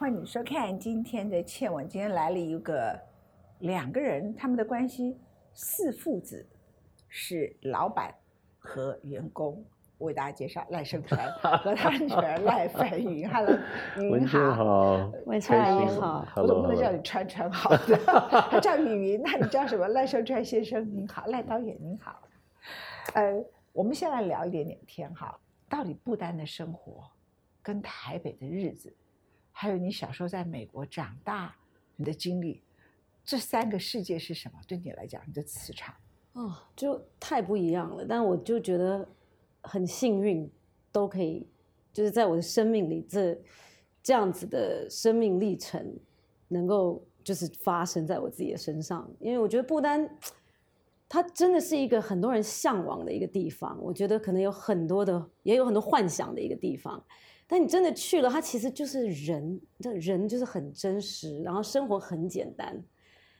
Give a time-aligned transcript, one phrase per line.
[0.00, 1.88] 欢迎收看今天的倩文。
[1.88, 2.96] 今天来了一个
[3.58, 5.18] 两个人，他们的关系
[5.54, 6.48] 四父子，
[7.08, 8.14] 是老板
[8.60, 9.60] 和员工。
[9.98, 13.28] 我为大家介绍赖声川 和他女儿赖凡云。
[13.28, 13.58] Hello，
[13.96, 16.24] 云文倩好，文倩阿姨好。
[16.36, 17.96] 我总不能叫你川川好的，
[18.52, 19.88] 他叫雨云，那你叫什么？
[19.88, 22.22] 赖声川先生您好，赖导演您好。
[23.14, 25.36] 呃，我们先来聊一点点天哈，
[25.68, 27.02] 到底不丹的生活
[27.60, 28.94] 跟台北的日子。
[29.60, 31.52] 还有你小时候在美国长大，
[31.96, 32.62] 你的经历，
[33.24, 34.60] 这三个世界是什么？
[34.68, 35.92] 对你来讲，你的磁场
[36.34, 38.06] 哦，就太不一样了。
[38.08, 39.08] 但我就觉得
[39.62, 40.48] 很幸运，
[40.92, 41.44] 都可以，
[41.92, 43.36] 就是在我的生命里，这
[44.00, 45.98] 这样子的生命历程，
[46.46, 49.10] 能够就是发生在我自己的身上。
[49.18, 50.08] 因为我觉得不丹，
[51.08, 53.76] 它真的是一个很多人向往的一个地方。
[53.82, 57.04] 我觉得可能有很多的，也有很多幻想的一个地方。
[57.48, 62.78] 但你真的去了，它其实就是人，这人就是很真实，然后生活很简单，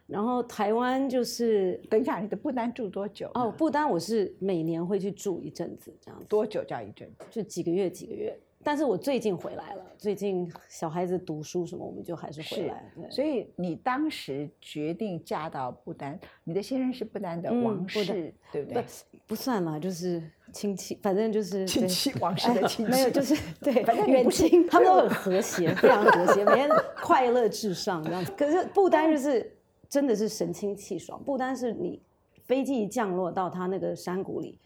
[0.06, 3.30] 然后台湾就是等一下，你的不丹住多久？
[3.34, 7.26] 哦，不丹我是每年会去住一阵子，这样多久叫一阵子？
[7.30, 8.34] 就几个月，几个月。
[8.64, 12.84] 但是我最近回来了，最近小孩子读书什么，我们就还是回来。
[13.08, 18.84] 所以你当时决定嫁到不丹，你的先生是不丹的王室，对不对？
[19.26, 22.92] 不算啦，就是亲戚，反正就是亲戚， 王室的亲戚。
[22.92, 26.68] 没有，就是对，反正远亲，他们都很和谐， 非常和谐，每天
[27.00, 28.32] 快乐至上这样子。
[28.36, 29.56] 可是不丹就是
[29.88, 32.02] 真的是神清气爽，不丹是你
[32.44, 34.58] 飞机一降落到他那个山谷里，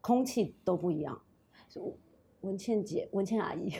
[0.00, 1.20] 空气都不一样。
[2.42, 3.72] 文倩姐，文倩阿姨，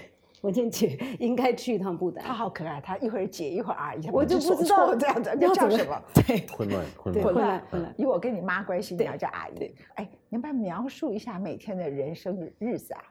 [0.43, 2.25] 文倩姐应该去一趟不丹。
[2.25, 6.03] 她好可爱，她一会儿姐一会儿阿姨，我就不知道这样子要叫什么。
[6.15, 7.95] 对， 混乱，混乱，混乱，混乱。
[7.97, 9.75] 以我跟你妈关系，你要叫阿姨。
[9.95, 13.03] 哎，你要不要描述一下每天的人生日子啊？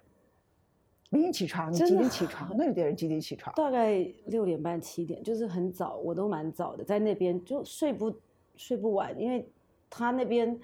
[1.10, 2.54] 明天起床，你几点起床？
[2.58, 3.56] 那里的人几点起床？
[3.56, 8.14] 大概六点半、七点，就是很早，我都蛮早的，在那边就睡不
[8.58, 9.50] 睡不晚，因为
[9.90, 10.60] 他那边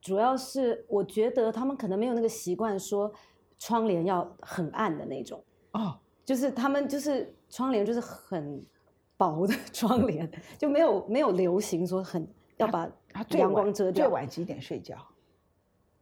[0.00, 3.12] 主要是我觉得他们可能没有那个习惯说。
[3.60, 5.40] 窗帘要很暗的那种
[5.72, 8.60] 哦，就是他们就是窗帘就是很
[9.16, 10.28] 薄的 窗帘，
[10.58, 12.26] 就没有没有流行说很
[12.56, 12.90] 要把
[13.36, 14.06] 阳光遮掉。
[14.06, 14.96] 最晚几点睡觉？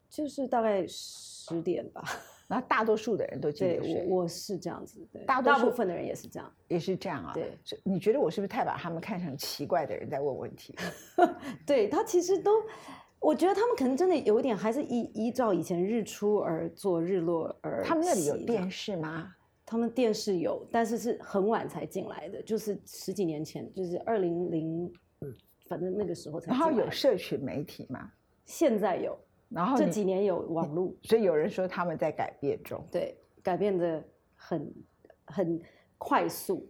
[0.09, 2.03] 就是大概十点吧。
[2.47, 4.07] 然后大多数的人都几点睡？
[4.09, 7.33] 我我是这样子，对，大大部分的人也是这样，也是这样啊。
[7.35, 10.75] 对，你觉得我是不是太把他们看成奇怪的人在问问题？
[11.67, 12.53] 对他其实都。
[13.21, 19.35] 我觉得他们可能真的有一点，还是依依照以前日出而作，日落而他们那里有电视吗？
[19.67, 24.93] 他们电视有，但是是很晚才进来的，就是十几年前，就是二零零，
[25.67, 26.51] 反正那个时候才。
[26.51, 28.11] 然后有社群媒体吗？
[28.47, 29.19] 现在有，
[29.51, 34.03] 然后这几年有网络，所以有人说他们在改变中，对，改变的
[34.37, 34.75] 很
[35.27, 35.61] 很
[35.99, 36.67] 快速。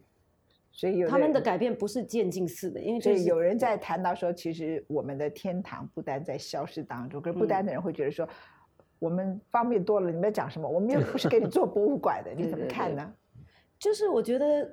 [0.78, 8.28] 所以他们的改变不是渐进式的，因为所以有人在谈到说，其实我们的天堂不单在消失当中，可是不丹的人会觉得说，
[9.00, 10.06] 我们方便多了。
[10.06, 10.68] 你们在讲什么？
[10.68, 13.12] 我们又不是 给你做博物馆的，你怎么看呢？
[13.76, 14.72] 就是我觉得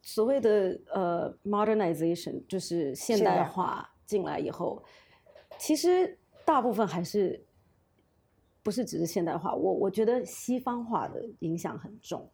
[0.00, 4.82] 所谓的呃 modernization，就是现代化进来以后，
[5.58, 7.40] 其实大部分还是
[8.64, 9.54] 不是只是现代化。
[9.54, 12.28] 我我觉得西方化的影响很重。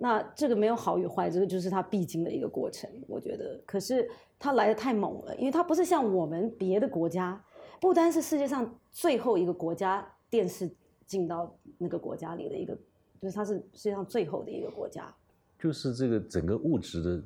[0.00, 3.60] 那这个没有好与坏，这个就是它必经的一个过程，我觉得。
[3.66, 7.44] 可是它来的太猛了，因为它不是像我们别的国家，
[7.80, 10.70] 不单是世界上最后一个国家电视
[11.04, 12.78] 进到那个国家里的一个，
[13.20, 15.12] 就是它是世界上最后的一个国家。
[15.58, 17.20] 就是这个整个物质的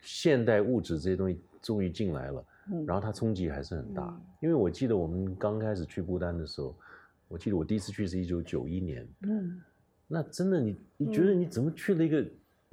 [0.00, 2.44] 现代物质这些东西终于进来了，
[2.84, 4.20] 然后它冲击还是很大。
[4.40, 6.74] 因为我记得我们刚开始去不丹的时候，
[7.28, 9.08] 我记得我第一次去是一九九一年。
[9.22, 9.62] 嗯。
[10.12, 12.26] 那真的，你你觉得你怎么去了一个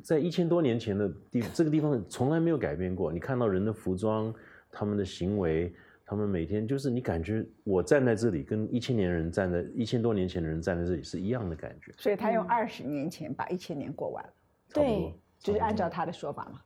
[0.03, 3.13] 在一千多年前的地这个地方从来没有改变过？
[3.13, 4.33] 你看到人的服装、
[4.71, 5.71] 他们的行为、
[6.03, 11.93] 他们每天就是你感觉我站在这里，跟一千年人站在一千多年前的人站在这里是一样的感觉。
[11.95, 14.33] 所以他用二十年前把一千年过完了，
[14.73, 16.59] 对，就是按照他的说法嘛。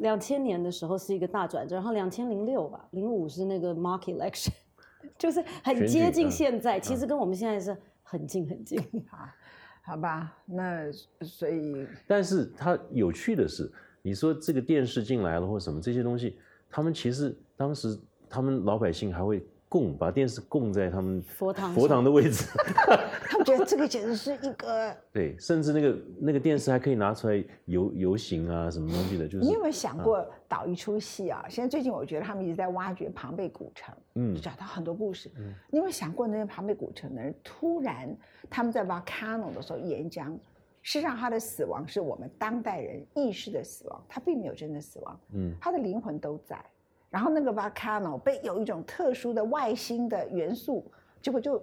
[0.00, 4.52] 两千年的时候是一个大转折，然后两千零六吧，零五是那个 mark election，
[5.16, 8.78] 就是很接近现在，其实跟我们现在是很近很近
[9.10, 9.32] 啊。
[9.86, 10.90] 好吧，那
[11.20, 13.70] 所以，但是它有趣的是，
[14.02, 16.36] 你说这个电视进来了或什么这些东西，
[16.68, 17.96] 他们其实当时
[18.28, 19.46] 他们老百姓还会。
[19.68, 22.44] 供把电视供在他们佛堂佛堂的位置，
[23.28, 31.44] 他们觉得这个简直是一个 对，甚至那个那个电视还可以拿出来游游行啊，什么东西的，就是你有没有想过导一出戏啊？
[31.48, 35.30] 现在最近我觉得他们一直在挖掘庞贝古城，嗯，找到很多故事。
[35.36, 38.16] 嗯，你有没有想过那些庞贝古城的人突然
[38.48, 40.36] 他们在 volcano 的时候岩浆
[40.82, 46.64] 实际上，他的死亡是我们当代人意识的死亡，他并没有真的死亡，嗯，他的灵魂都在。
[47.10, 50.90] 然后那个 volcano 被有一种特殊的外星的元素，
[51.22, 51.62] 结果就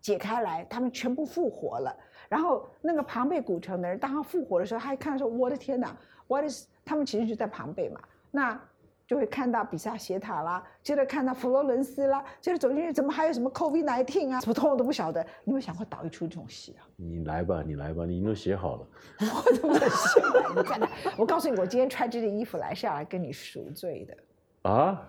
[0.00, 1.96] 解开来，他们全部复活了。
[2.28, 5.96] 然后那个庞贝古城的人，当他复活的时候，他一看说：“我的天哪
[6.28, 8.00] ，What is？” 他们其实就在庞贝嘛，
[8.30, 8.60] 那。
[9.04, 14.40] 就会看到比萨斜塔啦，接着看到佛罗伦斯啦，接着走进去，怎么还有什么 COVID nineteen 啊？
[14.40, 15.26] 什么通我都不晓得。
[15.44, 16.88] 你有想过导一出这种戏啊？
[16.96, 18.86] 你来吧，你来吧，你都写好了。
[19.20, 20.20] 我怎么写？
[20.56, 20.80] 你看，
[21.18, 24.16] 我告诉你，我今天穿这件衣服来是要来跟你赎罪的
[24.62, 25.08] 啊！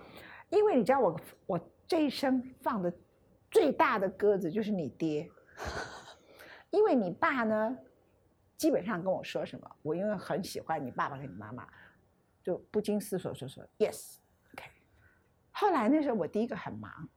[0.50, 2.94] 因为你知道，我我这一生放的
[3.50, 5.30] 最大的鸽子就是你爹，
[6.72, 7.78] 因为你爸呢，
[8.58, 11.68] 基本上跟我说什么，我因为很喜欢你爸爸跟你妈妈。
[12.44, 14.70] 就不经思索就说 yes，OK。
[15.52, 17.08] 后来那时候我第一个很忙，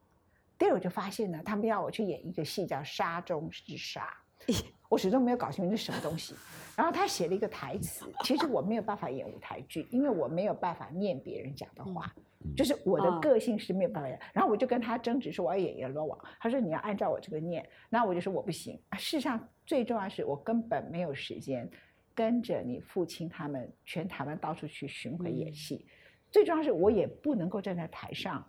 [0.57, 4.03] 第二我就发现呢，他们要我去演一个戏叫《沙中之沙》，
[4.89, 6.35] 我始终没有搞清楚是什么东西。
[6.77, 12.15] 然后他写了一个台词，其实我没有办法演舞台剧，因为我没有办法念别人讲的话，
[12.57, 14.21] 就是我的个性是没有办法演。
[14.33, 18.81] 然后我就跟他争执说我要演阎罗王，他说你要按照我这个念，那我就说我不行。
[18.99, 21.69] 事实上最重要是我根本没有时间。
[22.15, 25.87] 跟着你父亲他们全台湾到处去巡回演戏，
[26.31, 28.43] 最重要是我也不能够站在台上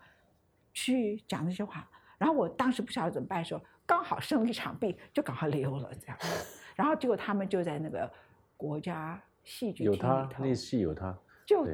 [0.74, 1.86] 去讲那些话。
[2.18, 6.18] 然后我当时不晓得怎么办的时候，刚好生了一场病，就赶快溜了这样。
[6.76, 8.08] 然后结果他们就在那个
[8.56, 11.66] 国家戏剧厅里头，那戏有他，就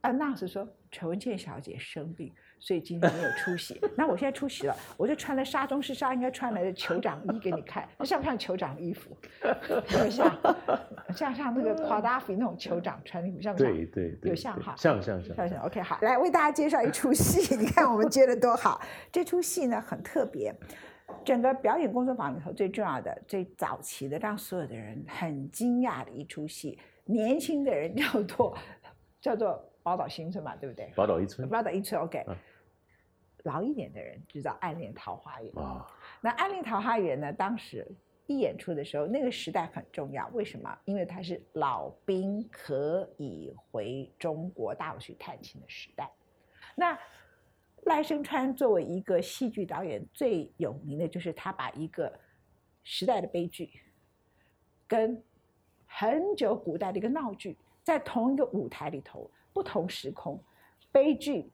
[0.00, 2.32] 啊那时说陈文倩小姐生病。
[2.64, 9.10] 所以今天没有出席，那我现在出席了，我就穿了沙中是沙应该穿来的酋长衣给你看，像不像酋长衣服？
[9.98, 10.40] 有像，
[11.12, 13.72] 像像那个夸达菲那种酋长穿衣服，像不像？
[13.72, 15.58] 对对对，有像哈，像像像像。
[15.64, 18.80] OK，好，来为大家介绍一出戏， 你看我们接的多好。
[19.10, 20.54] 这出戏呢很特别，
[21.24, 26.78] 整个表演工作坊里头最重要的、最早期的，让所有的人很惊讶的一出戏。
[27.04, 28.56] 年轻的人叫做
[29.20, 30.92] 叫做宝岛新村嘛，对不对？
[30.94, 32.24] 宝岛一村，宝岛一村，OK。
[33.44, 35.84] 老一点的人就叫《暗恋桃花源》啊，
[36.20, 37.32] 那《暗恋桃花源》呢？
[37.32, 37.84] 当时
[38.26, 40.28] 一演出的时候，那个时代很重要。
[40.28, 40.78] 为什么？
[40.84, 46.08] 因为它是老兵可以回中国大陆去探亲的时代。
[46.76, 46.96] 那
[47.82, 52.12] 赖声川作为一个戏剧导演，最有名的就是他把一个
[52.82, 53.70] 时代的悲剧，
[54.86, 55.22] 跟
[55.86, 60.42] 很久古代的一个闹剧，在同一个舞台里头，不同时空，
[60.90, 61.50] 悲剧。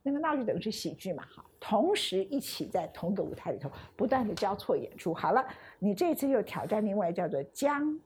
[0.00, 5.12] 那个闹剧等于是喜剧嘛，哈，同时一起在同一个舞台里头不断的交错演出。
[5.12, 5.46] 好了，
[5.78, 7.98] 你这次又挑战另外叫做江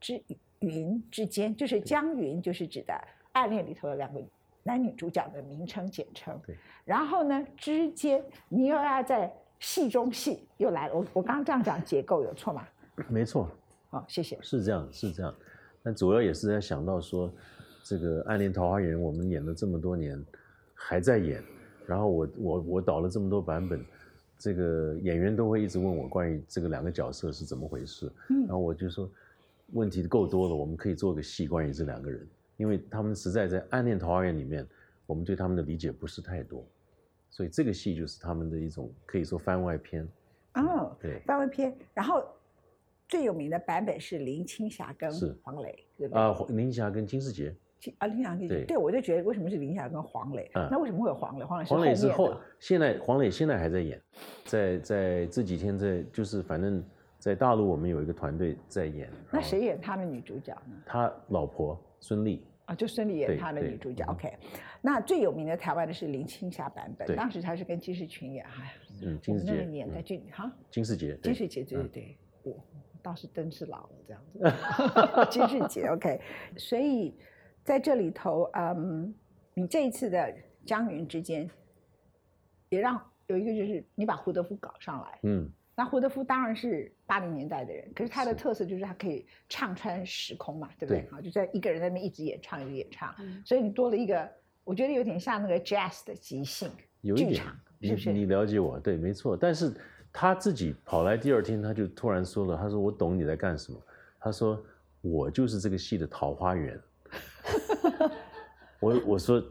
[0.00, 0.22] 之
[0.60, 2.94] 云之间，就是江云，就是指的
[3.32, 4.20] 暗恋里头的两个
[4.62, 6.38] 男女主角的名称简称。
[6.46, 6.56] 对。
[6.84, 10.94] 然后呢，之间你又要在戏中戏又来了。
[10.94, 12.66] 我我刚刚这样讲结构有错吗？
[13.08, 13.50] 没错。
[13.90, 14.38] 好，谢谢。
[14.42, 15.34] 是这样，是这样。
[15.82, 17.32] 但主要也是在想到说，
[17.82, 20.24] 这个《暗恋桃花源》我们演了这么多年。
[20.84, 21.40] 还在演，
[21.86, 23.86] 然后我我我导了这么多版本，
[24.36, 29.08] 这个演员都会一直问我关于这个两个角色是怎么回事，然后我就说
[29.74, 34.66] 问题够多了，我们可以做个戏关于这两个人，因为他们实在在《暗恋桃花源》里面，
[35.06, 36.64] 我们对他们的理解不是太多，
[37.30, 40.06] 所以这个戏就是他们的一种可以说番外篇。
[40.54, 42.24] 哦，对，番外篇，然后
[43.08, 45.10] 最有名的版本是林青霞跟
[45.42, 46.22] 黄磊，对不对？
[46.22, 47.54] 啊，林青霞跟金世杰。
[47.98, 50.48] 啊，林祥对，对我就觉得为什么是林霞跟黄磊？
[50.70, 51.44] 那为什么会有黄磊？
[51.44, 54.00] 黄磊是黄磊是后，现在黄磊现在还在演，
[54.44, 56.80] 在在这几天在就是反正
[57.18, 59.10] 在大陆我们有一个团队在演。
[59.32, 60.76] 那谁演他们女主角呢？
[60.86, 64.04] 他老婆孙俪啊，就孙俪演她的女主角。
[64.06, 64.30] OK，
[64.82, 68.44] 那最有名的台湾的是林青霞版本，当时她是跟金世群演。
[68.44, 68.72] 哎呀，
[69.04, 72.62] 嗯，金世杰那个年代就哈，金世杰，金世杰，对对对，我
[73.00, 75.30] 倒是真是老了这样子。
[75.30, 76.20] 金世杰 OK，
[76.58, 77.14] 所以。
[77.64, 79.14] 在这里头，嗯，
[79.54, 80.34] 你这一次的
[80.66, 81.48] 江云之间，
[82.70, 91.08] 也让有一个就是你把胡德夫搞上来，嗯，那胡德夫当然是八零年代的人，可是他的特色就是他可以唱穿时空嘛，对不对？
[91.10, 93.14] 啊，就在一个人在那边一直演唱一直演唱，
[93.44, 94.30] 所以你多了一个，
[94.64, 96.70] 我觉得有点像那个 jazz 的即兴
[97.16, 98.12] 剧场，是不是？
[98.12, 99.34] 你了解我，对，没错。
[99.36, 99.72] 但是
[100.12, 103.80] 他自己跑来第二天，他就突然说了，他说：“我懂你在干什么。”
[104.20, 104.62] 他说
[105.00, 106.78] ：“我就是这个戏的桃花源。
[108.78, 109.42] ”我我说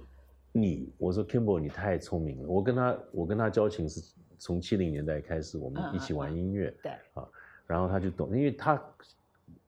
[0.51, 3.99] 你我说 Kimball 你太聪明了，我跟他我跟他交情是
[4.41, 7.23] 从七零年代开始，我们一起玩音乐，对啊，
[7.67, 8.81] 然后他就懂，因为他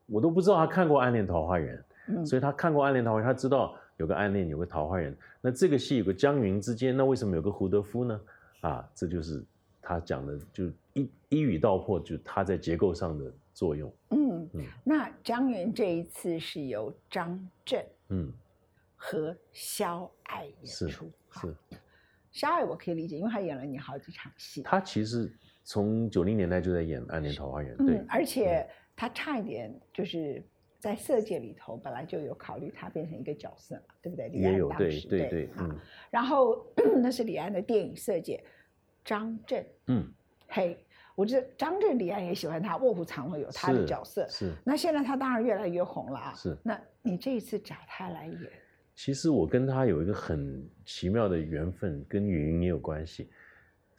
[0.07, 1.79] 我都不知道他看过《暗恋桃花源》，
[2.25, 8.19] 所以他看过《暗恋桃花源》，他知道有个暗恋有个桃花源，那这个戏有个江云之间，那为什么有个胡德夫呢？
[8.61, 9.43] 啊，这就是
[9.79, 13.93] 他讲的，就一一语道破，就他在结构上的作用。
[14.09, 14.17] 嗯。
[14.31, 14.65] 嗯嗯。
[14.83, 18.33] 那张元这一次是由张震嗯
[18.95, 21.53] 和肖爱演出，是。
[22.33, 24.63] 肖爱我可以理解，因为他演了你好几场戏。
[24.63, 25.31] 他其实
[25.63, 30.43] 从九零年代就在演《暗恋桃花源》，对，而且他差一点就是
[30.79, 34.27] 在《色戒》里头本来就有考虑他变成一个角色嘛，对不对？
[34.29, 35.79] 也有，对对对，嗯。
[36.09, 36.65] 然后
[36.97, 38.43] 那是李安的电影《色戒》，
[39.05, 40.11] 张震，嗯，
[40.47, 44.51] 嘿，我觉得张震、李安也喜欢他，《卧虎藏龙》有他的角色，是。
[44.65, 46.57] 那现在他当然越来越红了啊，是。
[46.63, 48.51] 那你这一次找他来演？
[48.95, 53.27] 其实我跟他有一个很奇妙的缘分，跟云也有关系，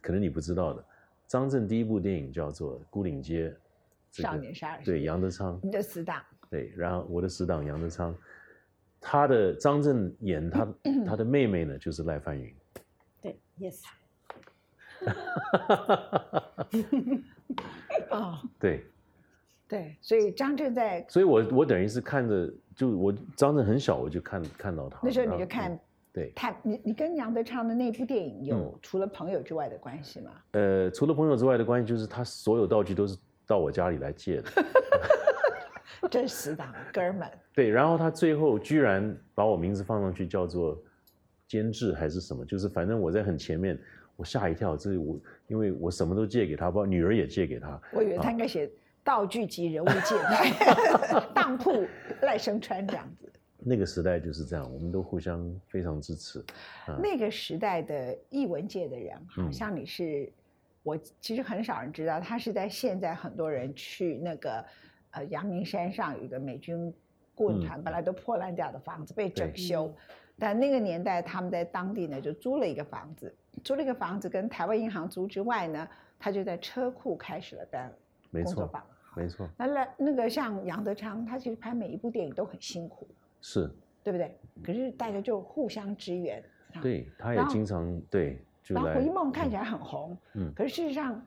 [0.01, 0.85] 可能你不知道的。
[1.27, 3.51] 张震第一部电影叫做《孤岭街》，
[4.23, 4.85] 少年杀人。
[4.85, 5.59] 对，杨德昌。
[5.63, 6.23] 你的死党。
[6.49, 8.15] 对，然后我的死党杨德昌，
[9.01, 10.69] 他的张震演他
[11.05, 12.55] 他的妹妹呢，就是赖芳云。
[13.21, 13.83] 对，yes。
[18.11, 18.43] 啊。
[18.61, 18.85] 对。
[19.67, 24.99] 对，所以张震在，所以我我等于是看着，就我张震很小，我就看看到他。
[25.03, 25.79] 那时候你就看，
[26.13, 30.31] 对，他你你跟杨德昌的那部电影有除了朋友之外的关系吗？
[30.53, 33.17] 呃，除了朋友之外的关系，就是他所有道具都是
[33.47, 34.45] 到我家里来借的。
[36.11, 37.27] 真死党哥们。
[37.55, 40.79] 对，然后他最后居然把我名字放上去，叫做
[41.49, 42.45] 监制还是什么？
[42.45, 43.77] 就是反正我在很前面，
[44.15, 44.77] 我吓一跳。
[44.77, 47.81] 这我因为我什么都借给他，包括女儿也借给他。
[47.95, 48.71] 我以为他应该写。
[49.05, 51.87] 道具及人物借贷，当铺
[52.23, 53.31] 赖声川这样子。
[53.67, 56.45] 那个时代就是这样，我们都互相非常支持。
[57.01, 60.31] 那个时代的艺文界的人，好像你是
[60.83, 64.65] 我，其实很少人知道，他是在现在很多人去那个
[65.13, 66.93] 呃阳明山上有一个美军
[67.35, 69.95] 顾问团，本来都破烂掉的房子被整修，
[70.39, 77.91] 但那个年代他们在当地呢就租了一个房子，租了一个房子跟台湾银行租之外呢，他就在车库开始了办
[78.43, 78.83] 工作坊。
[79.17, 83.07] 没错，那那那个像杨德昌，他其实拍每一部电影都很辛苦，
[83.41, 83.71] 是，
[84.03, 84.37] 对不对？
[84.61, 86.43] 可是大家就互相支援，
[86.83, 88.45] 对，他也经常对。
[88.67, 91.25] 然后《回忆梦》看起来很红，嗯，可是事实上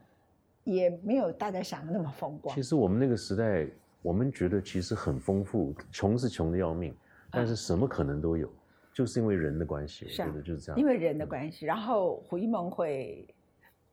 [0.66, 2.54] 也没有大家想的那么风光。
[2.54, 3.66] 其实我们那个时代，
[4.02, 6.94] 我们觉得其实很丰富，穷是穷的要命，
[7.32, 8.52] 但是什么可能都有，
[8.92, 10.78] 就是因为人的关系，我觉得就是这样。
[10.78, 13.26] 因为人的关系，然后《回忆梦》会，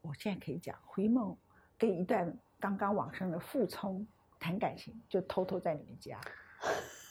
[0.01, 1.31] 我现在可以讲，《回忆梦》
[1.79, 2.37] 跟一段。
[2.65, 4.07] 刚刚往生的傅聪
[4.41, 6.19] 谈感情，就偷偷在你们家。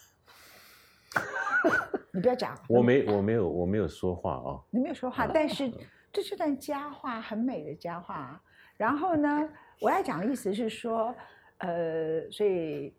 [2.11, 4.59] 你不要讲，我没，我没有，我没有说话啊。
[4.71, 5.71] 你没有说话，但是
[6.11, 8.41] 这是段佳话，很美的佳话。
[8.77, 9.47] 然后呢，
[9.79, 11.15] 我要讲的意思是说，
[11.59, 12.91] 呃，所以，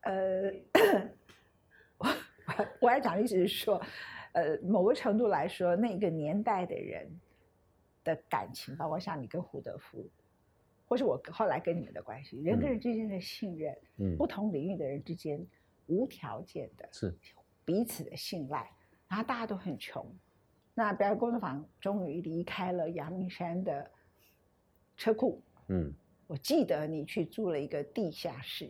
[0.00, 0.50] 呃，
[1.96, 2.08] 我
[2.80, 3.80] 我要讲的意思是说，
[4.32, 7.08] 呃，某个程度来说，那个年代的人
[8.02, 10.10] 的感情，包括像你跟胡德夫。
[10.90, 15.40] 或是我后来跟你们的关系，人跟人之间的信任，嗯，不同领域的人之间
[15.86, 17.16] 无条件的，是
[17.64, 18.68] 彼此的信赖。
[19.06, 20.04] 然后大家都很穷，
[20.74, 23.88] 那表演工作坊终于离开了阳明山的
[24.96, 25.94] 车库，嗯，
[26.26, 28.68] 我记得你去住了一个地下室，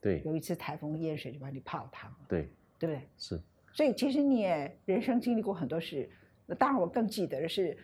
[0.00, 3.08] 对，有一次台风淹水就把你泡汤了，对，对不对？
[3.18, 3.40] 是，
[3.72, 6.08] 所以其实你也人生经历过很多事。
[6.46, 7.76] 那当然我更记得的是。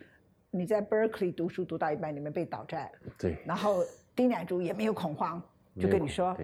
[0.55, 3.83] 你在 Berkeley 读书读到一半，你们被倒债了，对，然后
[4.15, 5.41] 丁乃竺也没有恐慌，
[5.79, 6.37] 就跟你说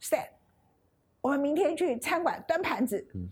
[0.00, 0.28] ，Set，
[1.20, 3.04] 我们明天去餐馆端盘子。
[3.14, 3.28] 嗯，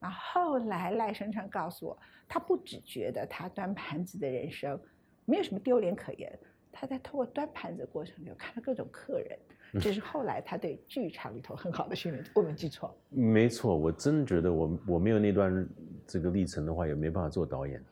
[0.00, 4.80] 然后后来赖声川告诉我，他不只觉得他端盘子的人生
[5.26, 6.38] 没有什么丢脸可言，
[6.72, 9.38] 他在透过端盘子的过程里看到各种客人，
[9.78, 12.24] 这是后来他对剧场里头很好的训练。
[12.34, 12.96] 我没记错？
[13.10, 15.68] 没错，我真觉得我我没有那段
[16.06, 17.84] 这个历程的话，也没办法做导演。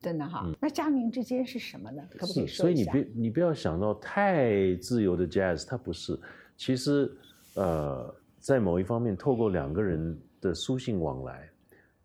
[0.00, 2.02] 真的哈，那家明之间是什么呢？
[2.16, 2.90] 可不可以说一下？
[2.90, 6.18] 所以你别你不要想到太自由的 jazz，它不是。
[6.56, 7.12] 其实，
[7.54, 11.46] 呃，在某一方面，透过两个人的书信往来，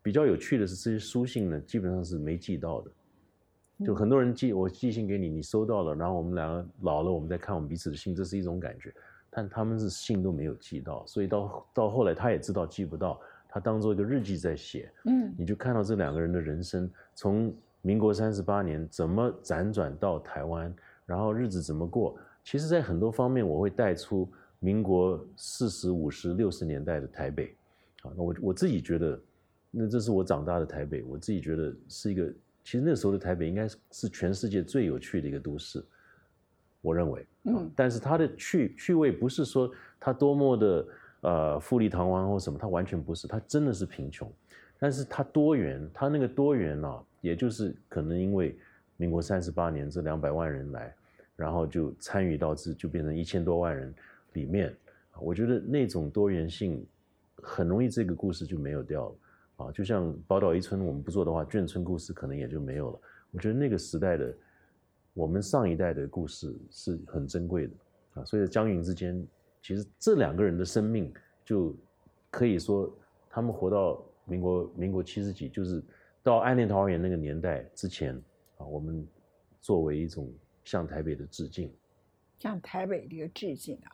[0.02, 2.92] 比较有趣的是，这些书信呢，基本上是没寄到的。
[3.86, 8.94] 就很多人寄我寄信给你，你收到了，然后我们两个老了，我们再看我们彼此的信，这是一种感觉。
[9.30, 14.92] 但他们是信都没有寄到，所以到到后来他也知道寄不到，他当做一个日记在写。
[15.06, 17.56] 嗯，你就看到这两个人的人生从。
[17.86, 20.74] 民国三十八年怎么辗转到台湾，
[21.06, 22.18] 然后日子怎么过？
[22.44, 24.27] 其实，在很多方面，我会带出
[24.58, 27.56] 民国四十五十六十年代的台北。
[28.01, 29.22] 啊，那我我自己觉得，
[29.70, 32.25] 那这是我长大的台北，我自己觉得是一个，
[32.63, 35.86] 其实那时候的台北应该是是全世界最有趣的一个都市。
[36.82, 40.88] 我认为，嗯，但是它的趣趣味不是说它多么的
[41.22, 44.27] 呃富丽堂皇或什么，它完全不是，它真的是贫穷。
[44.80, 47.00] 但是它多元，它那个多元啊。
[47.25, 48.55] 也就是可能因为
[48.98, 50.94] 民国三十八年这两百万人来，
[51.36, 53.91] 然后就参与到这就变成一千多万人
[54.34, 54.72] 里面
[55.20, 56.86] 我觉得那种多元性
[57.38, 59.15] 很容易这个故事就没有掉了
[59.65, 59.72] 啊。
[59.72, 63.00] 就像宝岛一村，我们不做的话，眷村故事可能也就没有了。
[63.32, 64.32] 我觉得那个时代的
[65.15, 67.74] 我们上一代的故事是很珍贵的
[68.13, 68.24] 啊。
[68.24, 69.27] 所以江云之间，
[69.63, 71.12] 其实这两个人的生命
[71.44, 71.75] 就
[72.29, 72.88] 可以说，
[73.32, 75.82] 他们活到民国民国七十几，就是
[76.25, 78.20] 到《暗恋桃花源》那个年代之前
[78.58, 79.08] 啊，我们
[79.62, 80.27] 作为一种
[80.63, 81.72] 向台北的致敬，
[82.39, 83.94] 向台北的一个致敬啊。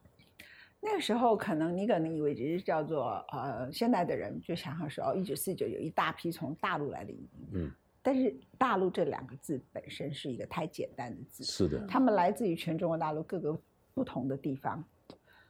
[0.80, 7.72] 那个时候，可能你可能以为只是叫做呃，现在的人就想象说，哦，一九四九有一大批从大陆来的移民，嗯，
[8.02, 13.62] 但是大陆这两个字本身是一个太简单的字，是的，他们来自于全中国大陆各个
[13.94, 14.82] 不同的地方，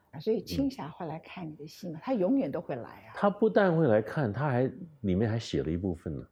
[0.10, 2.00] 啊，所以青霞会来看你的戏吗？
[2.02, 3.14] 他永远都会来啊。
[3.14, 4.64] 他不但会来看，他还
[5.02, 6.28] 里面还写了一部分呢。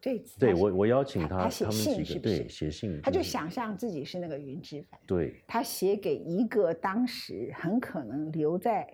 [0.00, 2.38] 这次对我，我邀请他，他写信是不是？
[2.38, 5.00] 对，写信，他就想象自己是那个云之凡。
[5.06, 8.86] 对，他写给一个当时很可能留在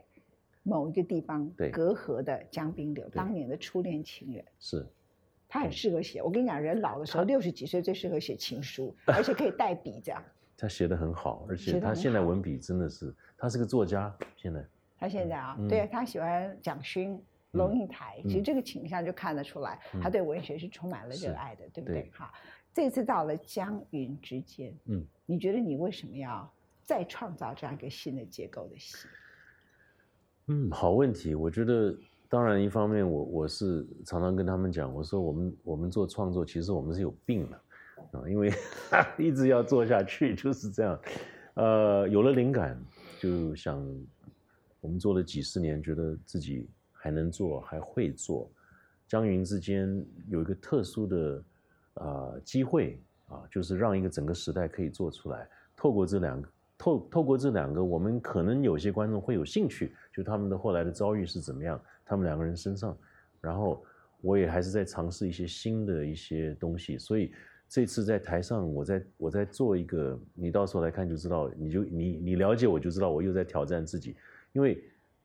[0.63, 4.45] 某一个地方隔阂的江滨柳，当年的初恋情人。
[4.61, 4.87] 是，
[5.49, 6.23] 他很适合写。
[6.23, 10.23] 我跟你讲，人老的时候六十几岁最适合写情书，而且可以带笔这样。
[10.57, 14.17] 他写的很好，而且他现在文笔真的是，他是个作家。
[14.37, 14.65] 现在
[14.97, 17.21] 他现在啊，对他喜欢蒋勋。
[17.53, 22.09] 龙应台，其实这个倾向就看得出来，他对文学是充满了热爱的，对不对？
[22.15, 22.33] 哈，
[22.73, 26.49] 这次到了江云之间，嗯，你觉得你为什么要
[26.85, 29.09] 再创造这样一个新的结构的戏？
[30.47, 31.35] 嗯，好问题。
[31.35, 31.93] 我觉得，
[32.29, 37.57] 当然一方面，我我是常常跟他们讲，我说我们我们做创作，其实我们是有病的
[38.13, 38.53] 啊，因为
[39.19, 41.01] 一直要做下去就是这样。
[41.55, 42.81] 呃，有了灵感，
[43.19, 43.85] 就想
[44.81, 46.69] 我们做了几十年，觉得自己。
[47.03, 48.51] 还能做，还会做，
[49.09, 51.43] 江云之间有一个特殊的
[51.95, 55.49] 啊机会啊，就是让一个整个时代可以做出来。
[55.75, 62.95] 透过这两个，透透过这两个，我们可能有些观众会有兴趣，就他们的后来的遭遇是怎么样，他们两个人身上。
[63.41, 63.83] 然后
[64.21, 67.33] 我也还是在尝试一些新的一些东西，所以
[67.67, 74.15] 这次在台上，我在我在做一个，你到时候来看就知道，你就你你了解我就知道，我又在挑战自己，
[74.53, 74.85] 因为。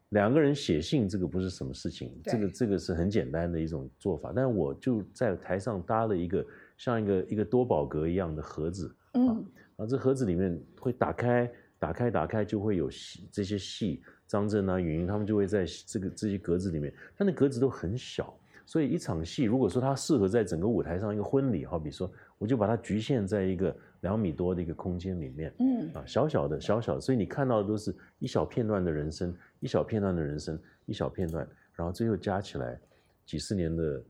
[0.09, 4.31] 两个人写信，这个不是什么事情，这个这个是很简单的一种做法。
[4.33, 6.45] 但我就在台上搭了一个
[6.77, 9.43] 像一个一个多宝格一样的盒子，嗯，
[9.77, 23.75] 啊，这盒子里面会打开，打开，打开，就会有戏，这些戏，张震啊、云云他们就会在这个这些格子里面，但那格子都很小，所以一场戏，如果说它适合在整个舞台上一个婚礼，好比说，我就把它局限在一个。
[24.01, 32.79] 两米多的一个空间里面，嗯啊，小小的，小小的，所以你看到的都是一小片段的人生，一小片段的人生，一小片段，然后最后加起来，
[33.25, 34.03] 几十年的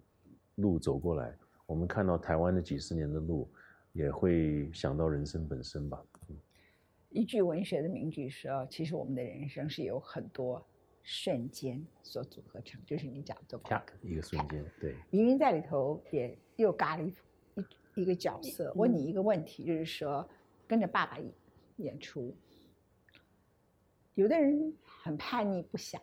[0.56, 3.50] 路走过来，我们看到台湾的几十年的路，
[3.94, 6.04] 也会想到人生本身吧。
[7.10, 10.66] 一句文学的名句说，其实我们的人生是有很多
[11.02, 14.96] 瞬间所组合成，就是你讲的啪一个瞬间，对。
[15.10, 17.14] 明明在里头也又咖喱。
[17.96, 20.28] 一个角色，问你一个问题，就是说，
[20.68, 21.18] 跟着爸爸
[21.78, 22.36] 演出，
[24.16, 26.02] 有的人很叛逆不想，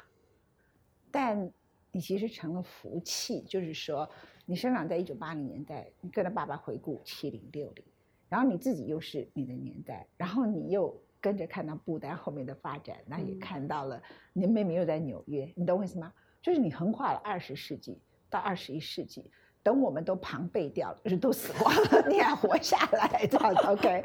[1.11, 1.51] 但
[1.91, 4.09] 你其实成了福气，就是说，
[4.47, 7.85] 你生长在一九八零年代，你跟着爸爸回顾七零六零，
[8.29, 16.13] 然后你自己又是你的年代，然后你又跟着看到布丹后面的发展，那也看到了你妹妹又在纽约，你懂我意思吗？
[16.41, 17.99] 就是你横跨了二十世纪
[18.31, 19.31] 到二十一世纪。
[19.65, 24.05] 等我们都庞贝掉了，就是都死光了， 你还活下来， 这样 OK？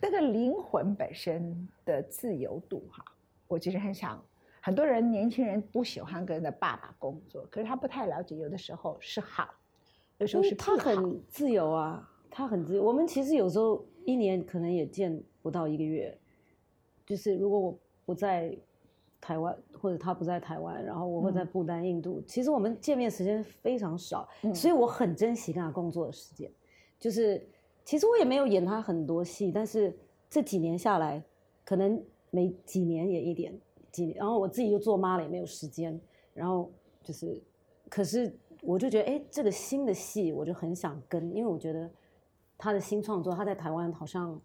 [0.00, 3.02] 那个灵魂本身的自由度哈，
[3.48, 4.22] 我其实很想，
[4.60, 9.48] 很多人年轻人不喜欢跟着爸爸工作，可是他不太了解，有的时候是好，
[10.18, 12.82] 有时候是他很自由啊，他很自由。
[12.82, 16.16] 我们其实有时候一年可能也见不到一个月，
[17.06, 18.54] 就是如果我不在。
[19.22, 22.24] 台湾或者他不在台湾，然后我会在不丹、印度。
[22.26, 26.50] 其实我们见面时间非常少，所以我很珍惜跟他工作的时间。
[26.98, 27.46] 就是
[27.84, 29.96] 其实我也没有演他很多戏，但是
[30.28, 31.22] 这几年下来，
[31.64, 33.58] 可能每几年演一点
[33.90, 34.16] 几年。
[34.16, 36.00] 然后我自己又做妈了，也没有时间。
[36.34, 36.70] 然后
[37.02, 37.42] 就是，
[37.88, 41.90] 可是我就觉得，哎，这个新的戏我就很想跟，因为我觉得
[42.56, 44.40] 他的新创作，他在台湾好像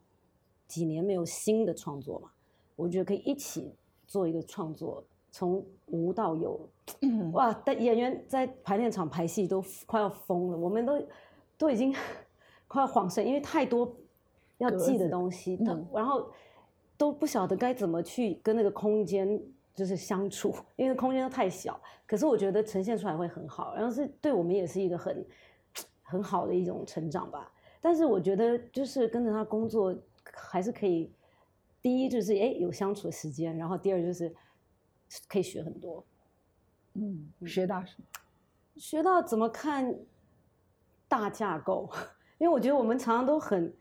[0.67, 2.31] 几年没有新的创作嘛，
[2.75, 3.73] 我觉得可以一起。
[4.07, 6.69] 做一个创作，从无到有，
[7.33, 7.51] 哇！
[7.65, 11.07] 但演员在排练场排戏都快要疯了，我们都
[11.57, 11.91] 都已经
[12.75, 13.95] 快要恍神，因为太多
[14.59, 15.57] 要记的东西，
[15.93, 16.31] 然后
[16.95, 19.41] 都不晓得该怎么去跟那个空间
[19.73, 21.81] 就是相处，因为空间都太小。
[22.05, 25.25] 可是我觉得呈现出来会很好，然后是对我们也是一个很
[26.03, 27.51] 很好的一种成长吧。
[27.81, 29.95] 但是我觉得就是跟着他工作
[30.33, 31.11] 还是可以。
[31.81, 34.33] 第一就是哎有相处的时间，然后第二就是
[35.27, 36.03] 可以学很多。
[36.93, 38.05] 嗯，学到什么？
[38.75, 39.95] 学到怎么看
[41.07, 41.87] 大架构，
[42.45, 43.73] 因为我觉得我们常常都很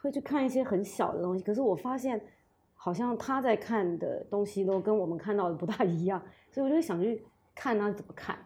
[0.00, 2.24] 会去看一些很小的东西，可是我发现
[2.72, 7.20] 好像他在看的东西都跟我们看到的不大一样，所以我就想去
[7.52, 8.38] 看他怎么看。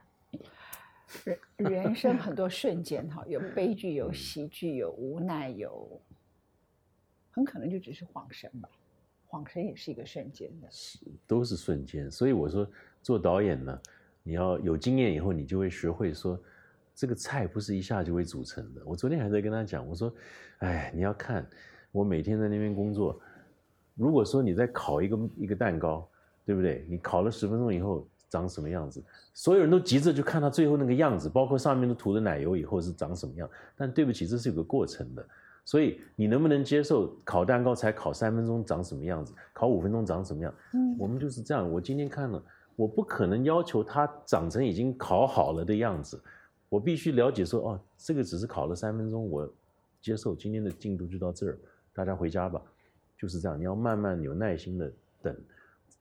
[1.24, 6.00] 人人生很多瞬间哈，有悲剧，有喜剧，有无奈，有
[7.30, 8.70] 很可能就只是晃神吧。
[9.26, 10.68] 晃神也是一个瞬间的，
[11.26, 12.10] 都是瞬间。
[12.10, 12.66] 所以我说
[13.02, 13.78] 做导演呢。
[14.22, 16.40] 你要有经验以后，你就会学会说，
[16.96, 18.80] 这个菜不是一下就会组成的。
[18.86, 20.10] 我昨天还在跟他讲，我说，
[20.60, 21.46] 哎，你要看
[21.92, 23.20] 我每天在那边工作，
[23.94, 26.08] 如果说你在烤一个一个蛋糕，
[26.46, 26.86] 对不对？
[26.88, 29.04] 你烤了十分钟以后长什么样子？
[29.34, 33.46] 所有人都急着就看它最后那个样子，包括上面都涂了奶油以后是长什么样。
[33.76, 35.28] 但对不起，这是有个过程的。
[35.66, 40.54] 所以你能不能接受烤蛋糕才烤三分钟长什么样子，烤五分钟长什么样？
[40.72, 41.70] 嗯，我们就是这样。
[41.70, 42.42] 我今天看了。
[42.76, 46.22] 我不可能要求它长成已经烤好了的样子，
[46.68, 49.48] 我必须了解说，哦，这个只是考了三分钟，我
[50.00, 51.58] 接受今天的进度就到这儿，
[51.92, 52.60] 大家回家吧，
[53.18, 53.58] 就是这样。
[53.58, 55.36] 你要慢慢有耐心的等，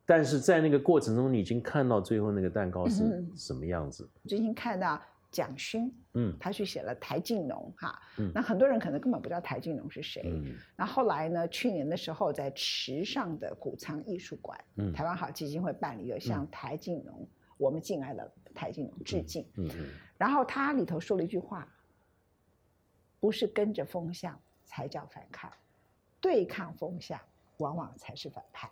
[0.06, 4.08] 但是在那个过程中，你已经看到最后那个蛋糕是什么样子。
[4.28, 5.02] 最近看到。
[5.32, 21.72] 蒋勋，嗯，他去写了台静农，哈，嗯，那很多人可能根本不知道台静农是谁，嗯，那后来呢，去年的时候在池上的谷仓艺术馆，嗯，台湾好基金会办了一个向台静农，我们敬爱的台静农致敬，嗯嗯，然后他里头说了一句话，
[23.20, 25.52] 不是跟着风向才叫反抗，
[26.20, 27.20] 对抗风向
[27.58, 28.68] 往往才是反叛，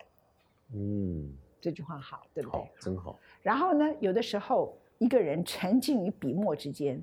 [0.72, 2.68] 嗯，这句话好，对不对？
[2.80, 3.16] 真好。
[3.42, 4.76] 然后呢，有的时候。
[4.98, 7.02] 一个人沉浸于笔墨之间，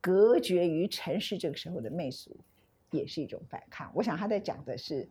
[0.00, 2.36] 隔绝于尘世这个时候的媚俗，
[2.90, 3.90] 也是一种反抗。
[3.94, 5.08] 我想他在讲的是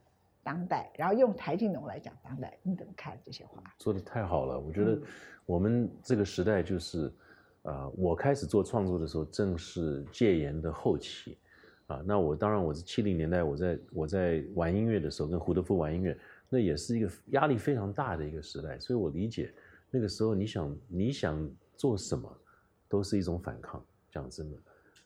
[0.49, 3.62] 当代，然后用台静农来讲当代，你怎么看这些话？
[3.77, 4.99] 说的太好了，我觉得
[5.45, 7.13] 我们这个时代就是，
[7.62, 11.38] 呃，我开始做创作的时候正是戒严的后期，
[11.85, 16.17] 啊，那我当然我是七零年代，我在我在玩音乐的时候，跟胡德夫玩音乐，
[16.49, 19.53] 那也是一个压力非常大的一个时代，所以我理解
[19.91, 21.47] 那个时候你想你想。
[21.79, 22.29] 做什么
[22.89, 23.81] 都是一种反抗，
[24.12, 24.57] 讲真的。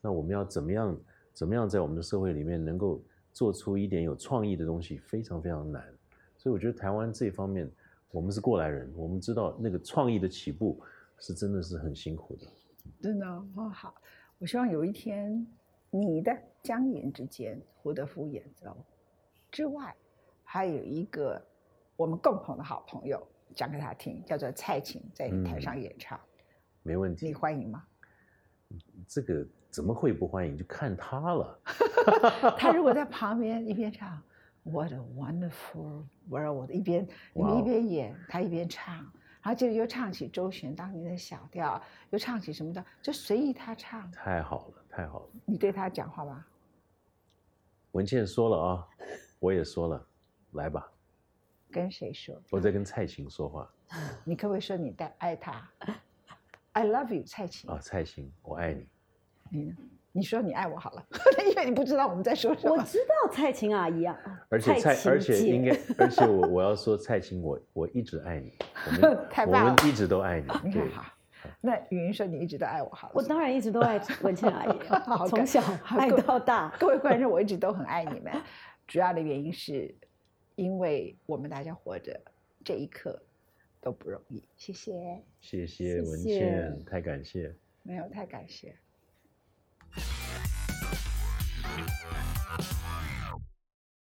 [0.02, 0.98] 那我们要怎么样？
[1.32, 3.00] 怎么样在我们的社会里面能够
[3.34, 5.84] 做出一点有创意的东西，非常非常难。
[6.38, 7.70] 所以我觉得台湾这方面，
[8.12, 10.80] 我们是过来人，我们知道那个创意的起步
[11.20, 12.48] 是真的是很辛苦的。
[13.02, 13.96] 真的哦，好。
[14.40, 15.48] 我希望有一天，
[15.90, 18.76] 你的江言之间，胡德夫演奏
[19.50, 19.96] 之外，
[20.44, 21.42] 还有一个
[21.96, 26.20] 我们共同的好朋友讲给他听，叫做蔡琴，在台上演唱。
[26.82, 27.86] 没问题，你欢迎吗？
[29.08, 30.56] 这个怎么会不欢迎？
[30.56, 31.60] 就看他了。
[32.60, 34.22] 他如果在 旁边一边唱
[34.62, 38.98] “What a wonderful world”，一边你们一边演，他一边唱，
[39.42, 41.82] 然后接着又唱起周璇当年的小调，
[42.12, 44.10] 又唱起什么的，就随意他唱。
[44.12, 45.30] 太好了，太好了。
[45.44, 46.48] 你对他讲话吧。
[47.94, 48.88] 文倩说了啊，
[49.40, 50.08] 我也说了，
[50.52, 50.88] 来吧。
[51.72, 52.40] 跟谁说？
[52.52, 53.68] 我在跟蔡琴说话。
[54.24, 55.68] 你可不可以说你带爱他
[56.74, 57.68] ？I love you，蔡琴。
[57.72, 58.88] 啊，蔡琴，我爱你。
[59.54, 59.76] 嗯，
[60.12, 61.06] 你说你爱我好了，
[61.48, 62.76] 因为你不知道我们在说什么。
[62.76, 64.18] 我知道蔡琴阿姨啊。
[64.50, 68.52] 而且蔡，而且应该， 而且我我要说蔡琴，我我一直爱你。
[69.30, 69.72] 太棒了。
[69.72, 70.48] 我们 一直都爱你。
[70.64, 71.06] 你看好。
[71.60, 73.14] 那语音说你一直都爱我好了。
[73.16, 74.80] 我当然一直都爱文倩阿姨，
[75.30, 76.74] 从小爱到大。
[76.80, 78.32] 各位观众，我一直都很爱你们。
[78.88, 79.94] 主要的原因是，
[80.56, 82.20] 因为我们大家活着
[82.64, 83.22] 这一刻。
[83.82, 88.74] 都不容易，谢谢，谢谢文倩，太感谢，没有太感谢。